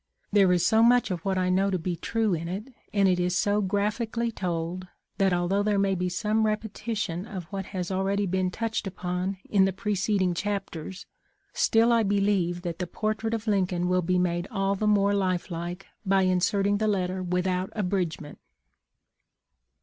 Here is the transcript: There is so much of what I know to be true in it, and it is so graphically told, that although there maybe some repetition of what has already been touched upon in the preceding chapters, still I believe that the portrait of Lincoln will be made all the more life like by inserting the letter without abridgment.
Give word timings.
There 0.31 0.51
is 0.51 0.65
so 0.65 0.81
much 0.81 1.11
of 1.11 1.23
what 1.23 1.37
I 1.37 1.51
know 1.51 1.69
to 1.69 1.77
be 1.77 1.95
true 1.95 2.33
in 2.33 2.47
it, 2.47 2.73
and 2.91 3.07
it 3.07 3.19
is 3.19 3.37
so 3.37 3.61
graphically 3.61 4.31
told, 4.31 4.87
that 5.19 5.31
although 5.31 5.61
there 5.61 5.77
maybe 5.77 6.09
some 6.09 6.43
repetition 6.47 7.27
of 7.27 7.43
what 7.51 7.65
has 7.67 7.91
already 7.91 8.25
been 8.25 8.49
touched 8.49 8.87
upon 8.87 9.37
in 9.47 9.65
the 9.65 9.71
preceding 9.71 10.33
chapters, 10.33 11.05
still 11.53 11.91
I 11.93 12.01
believe 12.01 12.63
that 12.63 12.79
the 12.79 12.87
portrait 12.87 13.35
of 13.35 13.45
Lincoln 13.45 13.87
will 13.87 14.01
be 14.01 14.17
made 14.17 14.47
all 14.49 14.73
the 14.73 14.87
more 14.87 15.13
life 15.13 15.51
like 15.51 15.85
by 16.03 16.23
inserting 16.23 16.77
the 16.79 16.87
letter 16.87 17.21
without 17.21 17.69
abridgment. 17.73 18.39